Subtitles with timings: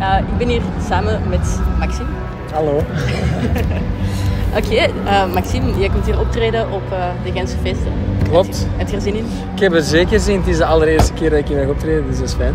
[0.00, 2.08] ik ben hier samen met Maxime.
[2.52, 2.76] Hallo.
[4.58, 7.92] Oké, eh, Maxime, jij komt hier optreden op uh, de Gentse feesten.
[8.28, 8.66] Klopt.
[8.76, 9.26] Heb je er zin in?
[9.54, 10.40] Ik heb er zeker zin in.
[10.40, 12.54] Het is de allereerste keer dat ik hier mag optreden, dus dat is fijn.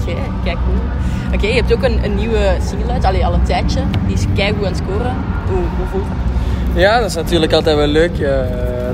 [0.00, 0.14] Oké,
[0.44, 0.58] kijk.
[1.34, 3.80] Oké, je hebt ook een, een nieuwe single uit, Allee, al een tijdje.
[4.06, 5.14] Die is keigoed aan het scoren.
[5.48, 6.30] Hoe, hoe voelt het?
[6.74, 8.18] Ja, dat is natuurlijk altijd wel leuk.
[8.18, 8.30] Uh,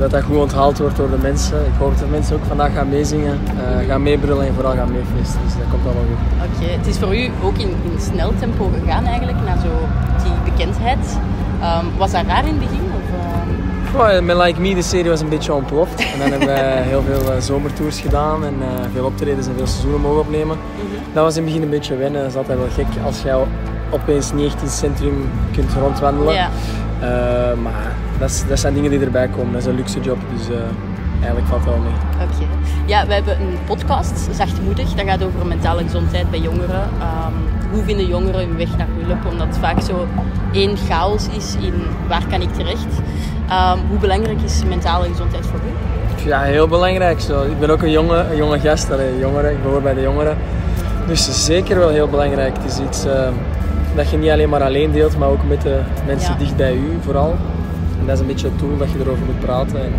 [0.00, 1.58] dat dat goed onthaald wordt door de mensen.
[1.58, 5.40] Ik hoop dat mensen ook vandaag gaan meezingen, uh, gaan meebrullen en vooral gaan meefeesten.
[5.44, 6.46] Dus dat komt allemaal goed.
[6.46, 9.72] Oké, het is voor u ook in, in snel tempo gegaan eigenlijk, naar zo
[10.22, 11.18] die bekendheid.
[11.62, 12.84] Um, was dat raar in het begin?
[14.00, 14.20] Uh...
[14.20, 16.12] met Like Me, de serie was een beetje ontploft.
[16.12, 19.66] En dan hebben wij heel veel uh, zomertours gedaan en uh, veel optredens en veel
[19.66, 20.56] seizoenen mogen opnemen.
[20.56, 21.12] -hmm.
[21.12, 22.20] Dat was in het begin een beetje wennen.
[22.20, 23.34] Dat is altijd wel gek als jij
[23.90, 26.34] opeens niet echt in het centrum kunt rondwandelen.
[26.34, 26.50] Ja.
[27.62, 29.52] maar dat, dat, zijn dingen die erbij komen.
[29.52, 30.56] Dat is een luxe job, dus
[31.20, 32.26] eigenlijk valt het wel mee.
[32.28, 32.46] Oké.
[32.86, 34.94] Ja, we hebben een podcast, Zachtmoedig.
[34.94, 36.82] Dat gaat over mentale gezondheid bij jongeren.
[36.82, 37.34] Um,
[37.72, 39.26] hoe vinden jongeren hun weg naar hulp?
[39.32, 40.06] Omdat het vaak zo
[40.52, 41.74] één chaos is in
[42.08, 43.00] waar kan ik terecht.
[43.50, 46.28] Um, hoe belangrijk is mentale gezondheid voor u?
[46.28, 47.20] Ja, heel belangrijk.
[47.20, 47.42] Zo.
[47.42, 49.50] Ik ben ook een jonge, een jonge gast, een jongere.
[49.50, 50.36] ik behoor bij de jongeren.
[51.06, 52.56] Dus zeker wel heel belangrijk.
[52.56, 53.28] Het is iets uh,
[53.94, 56.38] dat je niet alleen maar alleen deelt, maar ook met de mensen ja.
[56.38, 57.36] dicht bij u vooral.
[58.00, 59.82] En dat is een beetje het doel dat je erover moet praten.
[59.82, 59.92] En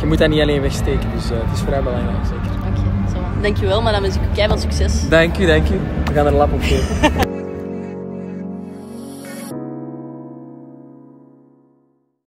[0.00, 2.58] je moet dat niet alleen wegsteken, dus uh, het is vrij belangrijk zeker.
[2.58, 2.80] Oké,
[3.18, 5.08] okay, dankjewel, maar dan wens ik u keihard succes.
[5.08, 5.80] Dank u, dank u.
[6.04, 7.36] We gaan er een lap op geven.